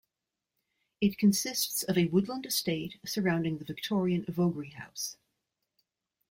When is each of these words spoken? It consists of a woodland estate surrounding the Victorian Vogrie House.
It 0.99 1.19
consists 1.19 1.83
of 1.83 1.95
a 1.95 2.07
woodland 2.07 2.47
estate 2.47 2.97
surrounding 3.05 3.59
the 3.59 3.65
Victorian 3.65 4.25
Vogrie 4.25 4.71
House. 4.73 5.15